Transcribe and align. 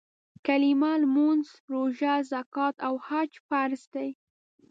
کلیمه، 0.45 0.93
مونځ، 1.13 1.47
روژه، 1.73 2.13
زکات 2.31 2.75
او 2.87 2.95
حج 3.07 3.31
فرض 3.47 3.81
دي. 3.93 4.09